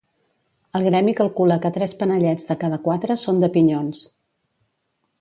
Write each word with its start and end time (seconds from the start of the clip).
El 0.79 0.85
gremi 0.87 1.13
calcula 1.19 1.59
que 1.67 1.71
tres 1.77 1.95
panellets 2.01 2.49
de 2.49 2.59
cada 2.65 2.83
quatre 2.89 3.21
són 3.27 3.45
de 3.45 3.55
pinyons. 3.59 4.05